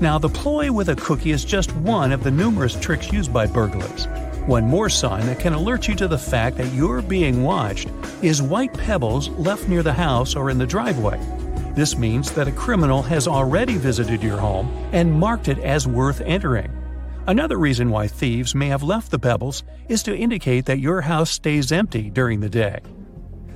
Now, 0.00 0.16
the 0.18 0.30
ploy 0.30 0.72
with 0.72 0.88
a 0.88 0.96
cookie 0.96 1.30
is 1.30 1.44
just 1.44 1.76
one 1.76 2.10
of 2.10 2.24
the 2.24 2.30
numerous 2.30 2.74
tricks 2.80 3.12
used 3.12 3.34
by 3.34 3.46
burglars. 3.46 4.06
One 4.46 4.64
more 4.64 4.88
sign 4.88 5.26
that 5.26 5.40
can 5.40 5.52
alert 5.52 5.88
you 5.88 5.94
to 5.96 6.08
the 6.08 6.16
fact 6.16 6.56
that 6.56 6.72
you're 6.72 7.02
being 7.02 7.42
watched 7.42 7.90
is 8.22 8.40
white 8.40 8.72
pebbles 8.72 9.28
left 9.30 9.68
near 9.68 9.82
the 9.82 9.92
house 9.92 10.34
or 10.34 10.48
in 10.48 10.56
the 10.56 10.66
driveway. 10.66 11.20
This 11.80 11.96
means 11.96 12.30
that 12.32 12.46
a 12.46 12.52
criminal 12.52 13.00
has 13.04 13.26
already 13.26 13.78
visited 13.78 14.22
your 14.22 14.36
home 14.36 14.68
and 14.92 15.10
marked 15.10 15.48
it 15.48 15.58
as 15.60 15.88
worth 15.88 16.20
entering. 16.20 16.70
Another 17.26 17.56
reason 17.56 17.88
why 17.88 18.06
thieves 18.06 18.54
may 18.54 18.68
have 18.68 18.82
left 18.82 19.10
the 19.10 19.18
pebbles 19.18 19.62
is 19.88 20.02
to 20.02 20.14
indicate 20.14 20.66
that 20.66 20.78
your 20.78 21.00
house 21.00 21.30
stays 21.30 21.72
empty 21.72 22.10
during 22.10 22.40
the 22.40 22.50
day. 22.50 22.80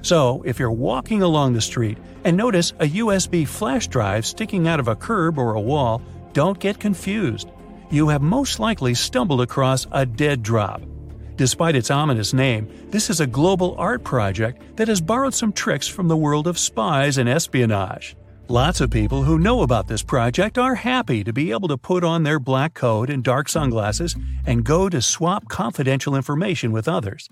So, 0.01 0.43
if 0.47 0.59
you're 0.59 0.73
walking 0.73 1.21
along 1.21 1.53
the 1.53 1.61
street 1.61 1.99
and 2.25 2.35
notice 2.35 2.71
a 2.81 2.89
USB 2.89 3.47
flash 3.47 3.89
drive 3.89 4.25
sticking 4.25 4.69
out 4.69 4.81
of 4.81 4.89
a 4.89 4.97
curb 4.97 5.39
or 5.39 5.53
a 5.53 5.61
wall, 5.61 6.01
don't 6.33 6.59
get 6.59 6.81
confused. 6.81 7.51
You 7.91 8.09
have 8.09 8.23
most 8.23 8.59
likely 8.59 8.95
stumbled 8.95 9.43
across 9.43 9.87
a 9.93 10.07
dead 10.07 10.43
drop. 10.43 10.81
Despite 11.37 11.75
its 11.75 11.91
ominous 11.91 12.33
name, 12.33 12.69
this 12.91 13.11
is 13.11 13.21
a 13.21 13.27
global 13.27 13.75
art 13.77 14.05
project 14.05 14.77
that 14.77 14.87
has 14.87 15.01
borrowed 15.01 15.35
some 15.35 15.53
tricks 15.53 15.89
from 15.89 16.07
the 16.07 16.17
world 16.17 16.47
of 16.47 16.59
spies 16.59 17.19
and 17.19 17.29
espionage. 17.29 18.17
Lots 18.47 18.81
of 18.81 18.91
people 18.91 19.25
who 19.25 19.39
know 19.39 19.63
about 19.63 19.89
this 19.89 20.03
project 20.03 20.59
are 20.59 20.77
happy 20.77 21.25
to 21.25 21.33
be 21.33 21.51
able 21.51 21.67
to 21.69 21.77
put 21.77 22.05
on 22.05 22.23
their 22.23 22.39
black 22.39 22.75
coat 22.75 23.11
and 23.11 23.25
dark 23.25 23.49
sunglasses 23.49 24.15
and 24.47 24.65
go 24.65 24.89
to 24.89 25.03
swap 25.03 25.49
confidential 25.49 26.15
information 26.15 26.71
with 26.71 26.87
others. 26.87 27.29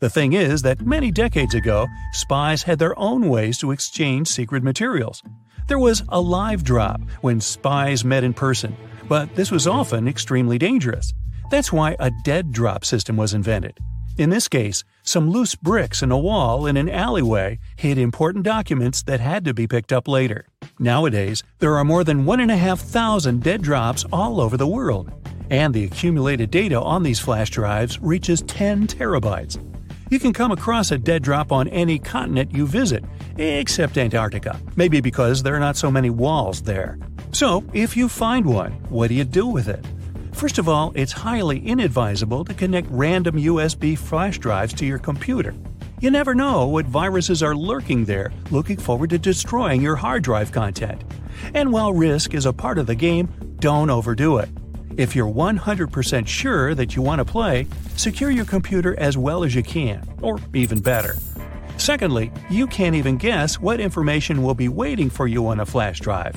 The 0.00 0.10
thing 0.10 0.34
is 0.34 0.60
that 0.62 0.82
many 0.82 1.10
decades 1.10 1.54
ago, 1.54 1.86
spies 2.12 2.64
had 2.64 2.78
their 2.78 2.98
own 2.98 3.28
ways 3.30 3.56
to 3.58 3.70
exchange 3.70 4.28
secret 4.28 4.62
materials. 4.62 5.22
There 5.68 5.78
was 5.78 6.02
a 6.10 6.20
live 6.20 6.62
drop 6.62 7.00
when 7.22 7.40
spies 7.40 8.04
met 8.04 8.22
in 8.22 8.34
person, 8.34 8.76
but 9.08 9.34
this 9.34 9.50
was 9.50 9.66
often 9.66 10.06
extremely 10.08 10.58
dangerous. 10.58 11.14
That's 11.50 11.72
why 11.72 11.96
a 12.00 12.10
dead 12.24 12.52
drop 12.52 12.84
system 12.84 13.16
was 13.16 13.32
invented. 13.32 13.78
In 14.18 14.30
this 14.30 14.48
case, 14.48 14.82
some 15.02 15.30
loose 15.30 15.54
bricks 15.54 16.02
in 16.02 16.10
a 16.10 16.18
wall 16.18 16.66
in 16.66 16.76
an 16.76 16.88
alleyway 16.88 17.58
hid 17.76 17.98
important 17.98 18.44
documents 18.44 19.02
that 19.02 19.20
had 19.20 19.44
to 19.44 19.54
be 19.54 19.66
picked 19.66 19.92
up 19.92 20.08
later. 20.08 20.46
Nowadays, 20.78 21.42
there 21.58 21.76
are 21.76 21.84
more 21.84 22.02
than 22.02 22.24
1,500 22.24 23.42
dead 23.42 23.62
drops 23.62 24.04
all 24.10 24.40
over 24.40 24.56
the 24.56 24.66
world, 24.66 25.12
and 25.50 25.74
the 25.74 25.84
accumulated 25.84 26.50
data 26.50 26.80
on 26.80 27.02
these 27.02 27.20
flash 27.20 27.50
drives 27.50 28.00
reaches 28.00 28.42
10 28.42 28.86
terabytes. 28.86 29.62
You 30.10 30.18
can 30.18 30.32
come 30.32 30.50
across 30.50 30.90
a 30.90 30.98
dead 30.98 31.22
drop 31.22 31.52
on 31.52 31.68
any 31.68 31.98
continent 31.98 32.54
you 32.54 32.66
visit, 32.66 33.04
except 33.36 33.98
Antarctica, 33.98 34.58
maybe 34.76 35.00
because 35.00 35.42
there 35.42 35.54
are 35.54 35.60
not 35.60 35.76
so 35.76 35.90
many 35.90 36.10
walls 36.10 36.62
there. 36.62 36.98
So, 37.32 37.64
if 37.74 37.96
you 37.96 38.08
find 38.08 38.46
one, 38.46 38.72
what 38.88 39.08
do 39.08 39.14
you 39.14 39.24
do 39.24 39.46
with 39.46 39.68
it? 39.68 39.84
First 40.36 40.58
of 40.58 40.68
all, 40.68 40.92
it's 40.94 41.12
highly 41.12 41.60
inadvisable 41.60 42.44
to 42.44 42.52
connect 42.52 42.88
random 42.90 43.36
USB 43.36 43.96
flash 43.96 44.38
drives 44.38 44.74
to 44.74 44.84
your 44.84 44.98
computer. 44.98 45.54
You 45.98 46.10
never 46.10 46.34
know 46.34 46.66
what 46.66 46.84
viruses 46.84 47.42
are 47.42 47.56
lurking 47.56 48.04
there, 48.04 48.30
looking 48.50 48.76
forward 48.76 49.08
to 49.10 49.18
destroying 49.18 49.80
your 49.80 49.96
hard 49.96 50.22
drive 50.22 50.52
content. 50.52 51.02
And 51.54 51.72
while 51.72 51.94
risk 51.94 52.34
is 52.34 52.44
a 52.44 52.52
part 52.52 52.76
of 52.76 52.86
the 52.86 52.94
game, 52.94 53.30
don't 53.60 53.88
overdo 53.88 54.36
it. 54.36 54.50
If 54.98 55.16
you're 55.16 55.26
100% 55.26 56.26
sure 56.26 56.74
that 56.74 56.94
you 56.94 57.00
want 57.00 57.20
to 57.20 57.24
play, 57.24 57.66
secure 57.96 58.30
your 58.30 58.44
computer 58.44 58.94
as 59.00 59.16
well 59.16 59.42
as 59.42 59.54
you 59.54 59.62
can, 59.62 60.06
or 60.20 60.38
even 60.52 60.80
better. 60.80 61.16
Secondly, 61.78 62.30
you 62.50 62.66
can't 62.66 62.94
even 62.94 63.16
guess 63.16 63.58
what 63.58 63.80
information 63.80 64.42
will 64.42 64.54
be 64.54 64.68
waiting 64.68 65.08
for 65.08 65.26
you 65.26 65.46
on 65.46 65.60
a 65.60 65.66
flash 65.66 65.98
drive. 66.00 66.36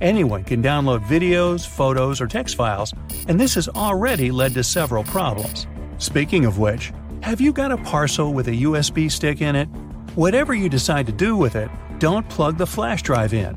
Anyone 0.00 0.44
can 0.44 0.62
download 0.62 1.04
videos, 1.04 1.66
photos, 1.66 2.22
or 2.22 2.26
text 2.26 2.56
files, 2.56 2.94
and 3.28 3.38
this 3.38 3.54
has 3.54 3.68
already 3.68 4.30
led 4.30 4.54
to 4.54 4.64
several 4.64 5.04
problems. 5.04 5.66
Speaking 5.98 6.46
of 6.46 6.58
which, 6.58 6.90
have 7.22 7.38
you 7.38 7.52
got 7.52 7.70
a 7.70 7.76
parcel 7.76 8.32
with 8.32 8.48
a 8.48 8.62
USB 8.62 9.10
stick 9.10 9.42
in 9.42 9.54
it? 9.54 9.66
Whatever 10.14 10.54
you 10.54 10.70
decide 10.70 11.04
to 11.04 11.12
do 11.12 11.36
with 11.36 11.54
it, 11.54 11.70
don't 11.98 12.26
plug 12.30 12.56
the 12.56 12.66
flash 12.66 13.02
drive 13.02 13.34
in. 13.34 13.54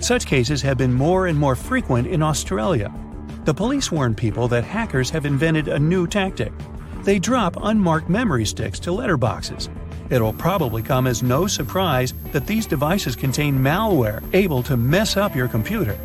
Such 0.00 0.24
cases 0.24 0.62
have 0.62 0.78
been 0.78 0.94
more 0.94 1.26
and 1.26 1.38
more 1.38 1.54
frequent 1.54 2.06
in 2.06 2.22
Australia. 2.22 2.90
The 3.44 3.52
police 3.52 3.92
warn 3.92 4.14
people 4.14 4.48
that 4.48 4.64
hackers 4.64 5.10
have 5.10 5.26
invented 5.26 5.68
a 5.68 5.78
new 5.78 6.06
tactic. 6.06 6.54
They 7.02 7.18
drop 7.18 7.54
unmarked 7.60 8.08
memory 8.08 8.46
sticks 8.46 8.80
to 8.80 8.90
letterboxes, 8.90 9.68
It'll 10.12 10.34
probably 10.34 10.82
come 10.82 11.06
as 11.06 11.22
no 11.22 11.46
surprise 11.46 12.12
that 12.32 12.46
these 12.46 12.66
devices 12.66 13.16
contain 13.16 13.58
malware 13.58 14.22
able 14.34 14.62
to 14.64 14.76
mess 14.76 15.16
up 15.16 15.34
your 15.34 15.48
computer. 15.48 15.98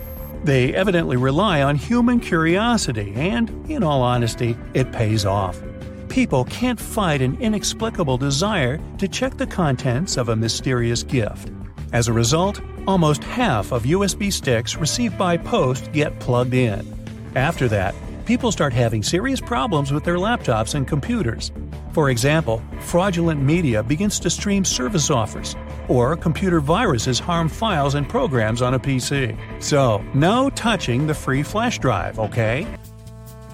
They 0.45 0.73
evidently 0.73 1.17
rely 1.17 1.61
on 1.61 1.75
human 1.75 2.21
curiosity, 2.21 3.13
and, 3.17 3.49
in 3.69 3.83
all 3.83 4.01
honesty, 4.01 4.55
it 4.73 4.93
pays 4.93 5.25
off. 5.25 5.61
People 6.07 6.45
can't 6.45 6.79
fight 6.79 7.21
an 7.21 7.37
inexplicable 7.41 8.17
desire 8.17 8.79
to 8.97 9.09
check 9.09 9.35
the 9.35 9.45
contents 9.45 10.15
of 10.15 10.29
a 10.29 10.35
mysterious 10.37 11.03
gift. 11.03 11.51
As 11.91 12.07
a 12.07 12.13
result, 12.13 12.61
almost 12.87 13.25
half 13.25 13.73
of 13.73 13.83
USB 13.83 14.31
sticks 14.31 14.77
received 14.77 15.17
by 15.17 15.35
post 15.35 15.91
get 15.91 16.17
plugged 16.21 16.53
in. 16.53 16.87
After 17.35 17.67
that, 17.67 17.93
people 18.27 18.51
start 18.51 18.74
having 18.74 19.01
serious 19.01 19.39
problems 19.39 19.93
with 19.93 20.03
their 20.03 20.17
laptops 20.17 20.75
and 20.75 20.86
computers. 20.86 21.50
For 21.93 22.10
example, 22.10 22.62
fraudulent 22.81 23.41
media 23.41 23.81
begins 23.81 24.19
to 24.19 24.29
stream 24.29 24.65
service 24.65 25.10
offers, 25.10 25.55
or 25.88 26.17
computer 26.17 26.60
viruses 26.60 27.19
harm 27.19 27.48
files 27.48 27.96
and 27.96 28.07
programs 28.07 28.62
on 28.62 28.74
a 28.74 28.79
PC. 28.79 29.34
So, 29.63 30.03
no 30.13 30.50
touching 30.50 31.07
the 31.07 31.13
free 31.13 31.41
flash 31.41 31.79
drive, 31.79 32.19
okay? 32.19 32.67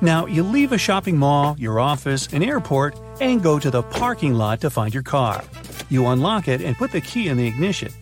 Now, 0.01 0.25
you 0.25 0.41
leave 0.41 0.71
a 0.71 0.77
shopping 0.79 1.17
mall, 1.17 1.55
your 1.59 1.79
office, 1.79 2.25
an 2.33 2.41
airport, 2.41 2.99
and 3.21 3.43
go 3.43 3.59
to 3.59 3.69
the 3.69 3.83
parking 3.83 4.33
lot 4.33 4.59
to 4.61 4.71
find 4.71 4.91
your 4.91 5.03
car. 5.03 5.43
You 5.89 6.07
unlock 6.07 6.47
it 6.47 6.61
and 6.61 6.75
put 6.75 6.91
the 6.91 6.99
key 6.99 7.27
in 7.27 7.37
the 7.37 7.45
ignition. 7.45 7.93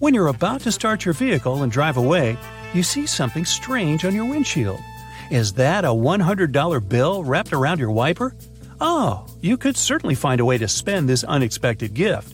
When 0.00 0.12
you're 0.12 0.26
about 0.26 0.62
to 0.62 0.72
start 0.72 1.04
your 1.04 1.14
vehicle 1.14 1.62
and 1.62 1.70
drive 1.70 1.96
away, 1.96 2.36
you 2.74 2.82
see 2.82 3.06
something 3.06 3.44
strange 3.44 4.04
on 4.04 4.12
your 4.12 4.28
windshield. 4.28 4.80
Is 5.30 5.54
that 5.54 5.84
a 5.84 5.88
$100 5.88 6.88
bill 6.88 7.24
wrapped 7.24 7.52
around 7.52 7.80
your 7.80 7.90
wiper? 7.90 8.34
Oh, 8.80 9.26
you 9.40 9.56
could 9.56 9.76
certainly 9.76 10.14
find 10.14 10.40
a 10.40 10.44
way 10.44 10.58
to 10.58 10.68
spend 10.68 11.08
this 11.08 11.24
unexpected 11.24 11.94
gift. 11.94 12.32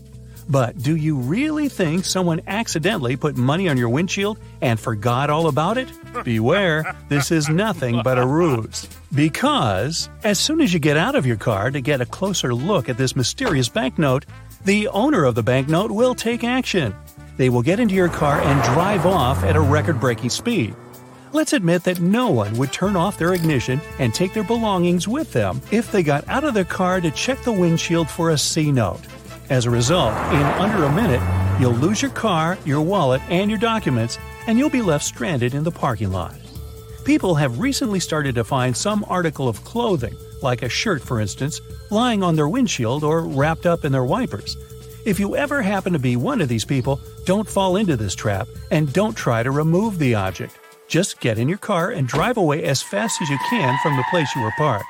But 0.48 0.76
do 0.76 0.96
you 0.96 1.16
really 1.16 1.68
think 1.68 2.04
someone 2.04 2.42
accidentally 2.46 3.16
put 3.16 3.36
money 3.36 3.68
on 3.68 3.78
your 3.78 3.88
windshield 3.88 4.38
and 4.60 4.78
forgot 4.78 5.30
all 5.30 5.46
about 5.46 5.78
it? 5.78 5.88
Beware, 6.24 6.96
this 7.08 7.30
is 7.30 7.48
nothing 7.48 8.02
but 8.02 8.18
a 8.18 8.26
ruse. 8.26 8.88
Because, 9.14 10.10
as 10.24 10.38
soon 10.38 10.60
as 10.60 10.74
you 10.74 10.80
get 10.80 10.96
out 10.96 11.14
of 11.14 11.24
your 11.24 11.36
car 11.36 11.70
to 11.70 11.80
get 11.80 12.00
a 12.00 12.06
closer 12.06 12.52
look 12.52 12.88
at 12.88 12.98
this 12.98 13.16
mysterious 13.16 13.68
banknote, 13.68 14.26
the 14.64 14.88
owner 14.88 15.24
of 15.24 15.34
the 15.34 15.42
banknote 15.42 15.90
will 15.90 16.14
take 16.14 16.44
action. 16.44 16.94
They 17.36 17.48
will 17.48 17.62
get 17.62 17.80
into 17.80 17.94
your 17.94 18.08
car 18.08 18.40
and 18.40 18.62
drive 18.74 19.06
off 19.06 19.42
at 19.44 19.56
a 19.56 19.60
record 19.60 20.00
breaking 20.00 20.30
speed. 20.30 20.74
Let's 21.34 21.54
admit 21.54 21.84
that 21.84 21.98
no 21.98 22.28
one 22.28 22.52
would 22.58 22.74
turn 22.74 22.94
off 22.94 23.16
their 23.16 23.32
ignition 23.32 23.80
and 23.98 24.12
take 24.12 24.34
their 24.34 24.44
belongings 24.44 25.08
with 25.08 25.32
them 25.32 25.62
if 25.70 25.90
they 25.90 26.02
got 26.02 26.28
out 26.28 26.44
of 26.44 26.52
their 26.52 26.66
car 26.66 27.00
to 27.00 27.10
check 27.10 27.42
the 27.42 27.52
windshield 27.52 28.10
for 28.10 28.30
a 28.30 28.38
C 28.38 28.70
note. 28.70 29.00
As 29.48 29.64
a 29.64 29.70
result, 29.70 30.12
in 30.34 30.42
under 30.42 30.84
a 30.84 30.92
minute, 30.92 31.22
you'll 31.58 31.72
lose 31.72 32.02
your 32.02 32.10
car, 32.10 32.58
your 32.66 32.82
wallet, 32.82 33.22
and 33.30 33.50
your 33.50 33.58
documents, 33.58 34.18
and 34.46 34.58
you'll 34.58 34.68
be 34.68 34.82
left 34.82 35.06
stranded 35.06 35.54
in 35.54 35.64
the 35.64 35.70
parking 35.70 36.12
lot. 36.12 36.36
People 37.06 37.34
have 37.34 37.60
recently 37.60 37.98
started 37.98 38.34
to 38.34 38.44
find 38.44 38.76
some 38.76 39.02
article 39.08 39.48
of 39.48 39.64
clothing, 39.64 40.14
like 40.42 40.62
a 40.62 40.68
shirt 40.68 41.00
for 41.00 41.18
instance, 41.18 41.62
lying 41.90 42.22
on 42.22 42.36
their 42.36 42.48
windshield 42.48 43.04
or 43.04 43.22
wrapped 43.22 43.64
up 43.64 43.86
in 43.86 43.92
their 43.92 44.04
wipers. 44.04 44.58
If 45.06 45.18
you 45.18 45.34
ever 45.34 45.62
happen 45.62 45.94
to 45.94 45.98
be 45.98 46.16
one 46.16 46.42
of 46.42 46.50
these 46.50 46.66
people, 46.66 47.00
don't 47.24 47.48
fall 47.48 47.76
into 47.76 47.96
this 47.96 48.14
trap 48.14 48.48
and 48.70 48.92
don't 48.92 49.16
try 49.16 49.42
to 49.42 49.50
remove 49.50 49.98
the 49.98 50.14
object. 50.14 50.58
Just 50.88 51.20
get 51.20 51.38
in 51.38 51.48
your 51.48 51.58
car 51.58 51.90
and 51.90 52.06
drive 52.06 52.36
away 52.36 52.64
as 52.64 52.82
fast 52.82 53.22
as 53.22 53.30
you 53.30 53.38
can 53.48 53.78
from 53.82 53.96
the 53.96 54.04
place 54.10 54.34
you 54.34 54.42
were 54.42 54.52
parked. 54.56 54.84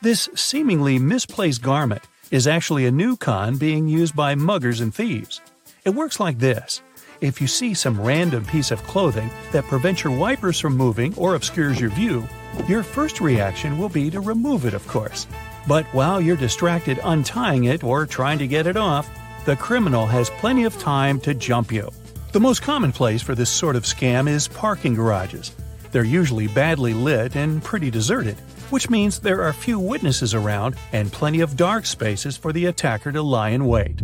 This 0.00 0.28
seemingly 0.34 0.98
misplaced 0.98 1.62
garment 1.62 2.02
is 2.30 2.46
actually 2.46 2.86
a 2.86 2.90
new 2.90 3.16
con 3.16 3.56
being 3.56 3.88
used 3.88 4.14
by 4.14 4.34
muggers 4.34 4.80
and 4.80 4.94
thieves. 4.94 5.40
It 5.84 5.90
works 5.90 6.20
like 6.20 6.38
this. 6.38 6.82
If 7.20 7.40
you 7.40 7.48
see 7.48 7.74
some 7.74 8.00
random 8.00 8.44
piece 8.44 8.70
of 8.70 8.82
clothing 8.84 9.30
that 9.50 9.64
prevents 9.64 10.04
your 10.04 10.16
wipers 10.16 10.60
from 10.60 10.76
moving 10.76 11.14
or 11.16 11.34
obscures 11.34 11.80
your 11.80 11.90
view, 11.90 12.28
your 12.68 12.82
first 12.82 13.20
reaction 13.20 13.78
will 13.78 13.88
be 13.88 14.10
to 14.10 14.20
remove 14.20 14.66
it, 14.66 14.74
of 14.74 14.86
course. 14.86 15.26
But 15.66 15.84
while 15.86 16.20
you're 16.20 16.36
distracted 16.36 17.00
untying 17.02 17.64
it 17.64 17.82
or 17.82 18.06
trying 18.06 18.38
to 18.38 18.46
get 18.46 18.66
it 18.66 18.76
off, 18.76 19.10
the 19.46 19.56
criminal 19.56 20.06
has 20.06 20.30
plenty 20.30 20.64
of 20.64 20.78
time 20.78 21.18
to 21.20 21.34
jump 21.34 21.72
you. 21.72 21.90
The 22.30 22.40
most 22.40 22.60
common 22.60 22.92
place 22.92 23.22
for 23.22 23.34
this 23.34 23.48
sort 23.48 23.74
of 23.74 23.84
scam 23.84 24.28
is 24.28 24.48
parking 24.48 24.92
garages. 24.92 25.56
They're 25.92 26.04
usually 26.04 26.46
badly 26.46 26.92
lit 26.92 27.36
and 27.36 27.64
pretty 27.64 27.90
deserted, 27.90 28.36
which 28.68 28.90
means 28.90 29.18
there 29.18 29.42
are 29.42 29.52
few 29.54 29.78
witnesses 29.78 30.34
around 30.34 30.76
and 30.92 31.10
plenty 31.10 31.40
of 31.40 31.56
dark 31.56 31.86
spaces 31.86 32.36
for 32.36 32.52
the 32.52 32.66
attacker 32.66 33.12
to 33.12 33.22
lie 33.22 33.48
in 33.48 33.64
wait. 33.64 34.02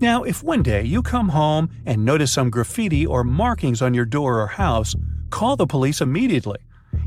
Now, 0.00 0.24
if 0.24 0.42
one 0.42 0.64
day 0.64 0.82
you 0.82 1.00
come 1.00 1.28
home 1.28 1.70
and 1.86 2.04
notice 2.04 2.32
some 2.32 2.50
graffiti 2.50 3.06
or 3.06 3.22
markings 3.22 3.80
on 3.80 3.94
your 3.94 4.04
door 4.04 4.40
or 4.40 4.48
house, 4.48 4.96
call 5.30 5.54
the 5.54 5.64
police 5.64 6.00
immediately. 6.00 6.58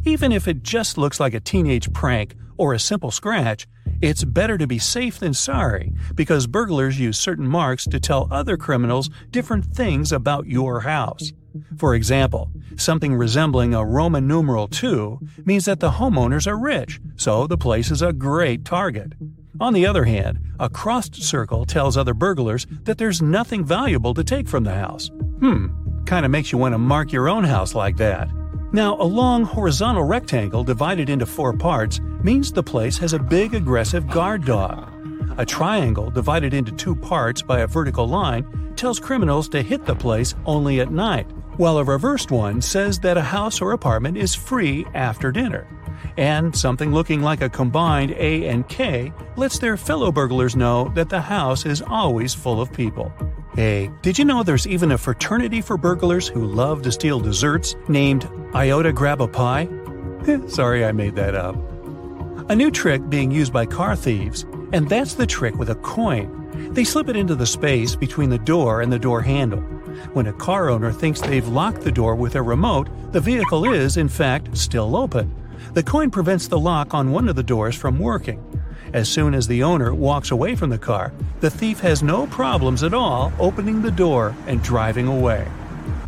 Even 0.06 0.32
if 0.32 0.48
it 0.48 0.64
just 0.64 0.98
looks 0.98 1.20
like 1.20 1.34
a 1.34 1.42
teenage 1.42 1.92
prank 1.92 2.36
or 2.56 2.74
a 2.74 2.80
simple 2.80 3.12
scratch, 3.12 3.68
it's 4.02 4.24
better 4.24 4.58
to 4.58 4.68
be 4.68 4.80
safe 4.80 5.20
than 5.20 5.34
sorry 5.34 5.94
because 6.16 6.48
burglars 6.48 7.00
use 7.00 7.18
certain 7.18 7.48
marks 7.48 7.86
to 7.86 8.00
tell 8.00 8.28
other 8.32 8.58
criminals 8.58 9.10
different 9.32 9.66
things 9.66 10.12
about 10.12 10.48
your 10.48 10.82
house. 10.82 11.34
For 11.78 11.96
example, 11.96 12.52
something 12.76 13.16
resembling 13.16 13.74
a 13.74 13.84
Roman 13.84 14.28
numeral 14.28 14.68
2 14.68 15.20
means 15.46 15.66
that 15.66 15.80
the 15.80 15.92
homeowners 15.92 16.46
are 16.46 16.58
rich, 16.58 17.00
so 17.16 17.48
the 17.48 17.58
place 17.58 17.90
is 17.90 18.02
a 18.02 18.14
great 18.14 18.64
target. 18.64 19.14
On 19.60 19.74
the 19.74 19.88
other 19.88 20.04
hand, 20.04 20.40
a 20.60 20.70
crossed 20.70 21.16
circle 21.16 21.66
tells 21.66 21.98
other 21.98 22.14
burglars 22.14 22.68
that 22.84 23.00
there's 23.00 23.22
nothing 23.24 23.66
valuable 23.66 24.14
to 24.14 24.24
take 24.24 24.48
from 24.48 24.64
the 24.64 24.76
house. 24.76 25.10
Hmm, 25.40 25.68
kinda 26.06 26.30
makes 26.30 26.52
you 26.52 26.60
want 26.60 26.74
to 26.74 26.80
mark 26.80 27.12
your 27.12 27.28
own 27.28 27.44
house 27.44 27.74
like 27.74 27.98
that. 27.98 28.30
Now, 28.74 28.98
a 29.00 29.04
long 29.04 29.44
horizontal 29.44 30.04
rectangle 30.04 30.64
divided 30.64 31.10
into 31.10 31.26
four 31.26 31.54
parts 31.54 32.02
means 32.22 32.52
the 32.52 32.62
place 32.62 32.98
has 32.98 33.14
a 33.14 33.20
big 33.20 33.54
aggressive 33.54 34.08
guard 34.08 34.46
dog. 34.46 34.94
A 35.38 35.46
triangle 35.46 36.10
divided 36.10 36.54
into 36.54 36.74
two 36.74 36.96
parts 36.96 37.42
by 37.42 37.60
a 37.60 37.68
vertical 37.68 38.08
line 38.08 38.74
tells 38.76 39.00
criminals 39.00 39.48
to 39.50 39.62
hit 39.62 39.86
the 39.86 39.96
place 39.96 40.36
only 40.46 40.82
at 40.82 40.92
night, 40.92 41.28
while 41.56 41.78
a 41.78 41.84
reversed 41.84 42.30
one 42.30 42.62
says 42.62 43.00
that 43.00 43.18
a 43.18 43.22
house 43.22 43.62
or 43.62 43.72
apartment 43.72 44.18
is 44.18 44.36
free 44.36 44.86
after 44.94 45.32
dinner. 45.32 45.66
And 46.18 46.56
something 46.56 46.92
looking 46.92 47.22
like 47.22 47.42
a 47.42 47.50
combined 47.50 48.12
A 48.12 48.48
and 48.48 48.68
K 48.68 49.14
lets 49.38 49.60
their 49.60 49.78
fellow 49.78 50.12
burglars 50.12 50.56
know 50.56 50.92
that 50.96 51.10
the 51.10 51.22
house 51.22 51.66
is 51.66 51.82
always 51.82 52.34
full 52.34 52.60
of 52.60 52.74
people. 52.74 53.14
Hey, 53.58 53.90
did 54.04 54.20
you 54.20 54.24
know 54.24 54.44
there's 54.44 54.68
even 54.68 54.92
a 54.92 55.00
fraternity 55.00 55.62
for 55.62 55.80
burglars 55.80 56.28
who 56.28 56.46
love 56.46 56.84
to 56.84 56.92
steal 56.92 57.20
desserts 57.20 57.76
named 57.88 58.30
Iota 58.54 58.94
Grab 58.94 59.20
a 59.20 59.28
Pie? 59.28 59.68
Sorry 60.48 60.86
I 60.86 60.92
made 60.92 61.16
that 61.16 61.34
up. 61.34 61.56
A 62.52 62.56
new 62.56 62.70
trick 62.70 63.10
being 63.10 63.32
used 63.32 63.52
by 63.52 63.66
car 63.66 63.96
thieves, 63.96 64.44
and 64.74 64.88
that's 64.88 65.16
the 65.16 65.26
trick 65.26 65.56
with 65.56 65.72
a 65.72 65.76
coin. 65.82 66.72
They 66.72 66.84
slip 66.84 67.10
it 67.10 67.16
into 67.16 67.34
the 67.34 67.48
space 67.48 67.96
between 67.96 68.30
the 68.30 68.38
door 68.38 68.82
and 68.82 68.94
the 68.94 69.00
door 69.00 69.24
handle. 69.24 69.62
When 70.14 70.28
a 70.28 70.34
car 70.34 70.70
owner 70.70 70.92
thinks 70.92 71.20
they've 71.20 71.48
locked 71.48 71.82
the 71.82 71.92
door 71.92 72.14
with 72.14 72.36
a 72.36 72.44
remote, 72.44 72.90
the 73.12 73.22
vehicle 73.22 73.74
is, 73.74 73.98
in 73.98 74.08
fact, 74.08 74.56
still 74.56 74.96
open. 74.96 75.34
The 75.74 75.82
coin 75.82 76.12
prevents 76.12 76.48
the 76.48 76.60
lock 76.60 76.94
on 76.94 77.10
one 77.10 77.28
of 77.28 77.36
the 77.36 77.42
doors 77.42 77.76
from 77.76 77.98
working. 77.98 78.40
As 78.94 79.10
soon 79.10 79.34
as 79.34 79.48
the 79.48 79.64
owner 79.64 79.94
walks 79.94 80.32
away 80.32 80.56
from 80.56 80.70
the 80.70 80.78
car, 80.78 81.12
the 81.40 81.50
thief 81.50 81.80
has 81.82 82.02
no 82.02 82.28
problems 82.28 82.84
at 82.84 82.94
all 82.94 83.32
opening 83.40 83.82
the 83.82 83.92
door 83.92 84.36
and 84.48 84.64
driving 84.64 85.08
away. 85.08 85.48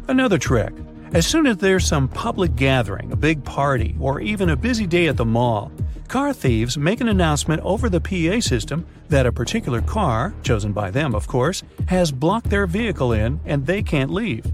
Another 0.08 0.38
trick 0.38 0.74
as 1.12 1.26
soon 1.26 1.48
as 1.48 1.58
there's 1.58 1.88
some 1.88 2.08
public 2.08 2.56
gathering, 2.56 3.12
a 3.12 3.16
big 3.16 3.44
party, 3.44 3.96
or 4.00 4.22
even 4.22 4.50
a 4.50 4.56
busy 4.56 4.86
day 4.86 5.08
at 5.08 5.18
the 5.18 5.26
mall, 5.26 5.72
car 6.08 6.34
thieves 6.34 6.78
make 6.78 7.02
an 7.02 7.08
announcement 7.08 7.64
over 7.64 7.90
the 7.90 8.00
PA 8.00 8.40
system 8.40 8.86
that 9.08 9.26
a 9.26 9.32
particular 9.32 9.82
car, 9.82 10.36
chosen 10.44 10.72
by 10.72 10.92
them 10.92 11.16
of 11.16 11.28
course, 11.28 11.64
has 11.88 12.12
blocked 12.12 12.52
their 12.52 12.68
vehicle 12.68 13.12
in 13.12 13.40
and 13.46 13.66
they 13.66 13.82
can't 13.82 14.12
leave. 14.12 14.46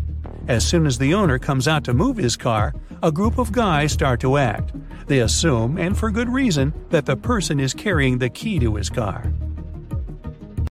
As 0.48 0.64
soon 0.64 0.86
as 0.86 1.00
the 1.00 1.16
owner 1.16 1.40
comes 1.40 1.68
out 1.68 1.84
to 1.86 1.94
move 1.94 2.18
his 2.18 2.38
car, 2.38 2.76
a 3.02 3.12
group 3.12 3.40
of 3.40 3.52
guys 3.52 3.92
start 3.92 4.20
to 4.20 4.38
act. 4.38 4.74
They 5.08 5.20
assume, 5.20 5.80
and 5.80 5.98
for 5.98 6.12
good 6.12 6.30
reason, 6.30 6.72
that 6.90 7.08
the 7.08 7.18
person 7.18 7.60
is 7.60 7.74
carrying 7.74 8.20
the 8.20 8.30
key 8.30 8.60
to 8.60 8.76
his 8.76 8.92
car. 8.92 9.34